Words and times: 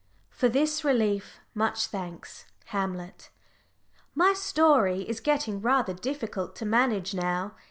"For 0.31 0.49
this 0.49 0.83
relief, 0.83 1.37
much 1.53 1.85
thanks." 1.85 2.47
Hamlet. 2.73 3.29
My 4.15 4.33
story 4.33 5.01
is 5.03 5.19
getting 5.19 5.61
rather 5.61 5.93
difficult 5.93 6.55
to 6.55 6.65
manage 6.65 7.13
now. 7.13 7.53